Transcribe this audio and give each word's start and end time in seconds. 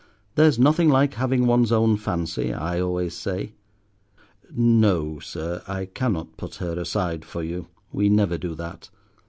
There's 0.33 0.57
nothing 0.57 0.89
like 0.89 1.13
having 1.13 1.45
one's 1.45 1.71
own 1.71 1.95
fancy, 1.95 2.51
I 2.51 2.79
always 2.81 3.15
say. 3.15 3.53
No, 4.51 5.19
sir, 5.19 5.61
I 5.67 5.85
cannot 5.85 6.37
put 6.37 6.55
her 6.55 6.73
aside 6.79 7.23
for 7.23 7.43
you, 7.43 7.67
we 7.91 8.09
never 8.09 8.39
do 8.39 8.55
that. 8.55 8.89